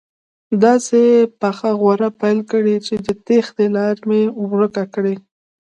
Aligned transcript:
داسې 0.63 1.01
پخه 1.39 1.69
غوره 1.79 2.09
پیل 2.19 2.39
کړي 2.51 2.75
چې 2.85 2.93
د 3.05 3.07
تېښتې 3.25 3.65
لاره 3.75 4.01
مې 4.09 4.21
ورکه 4.51 4.83
کړي. 4.95 5.15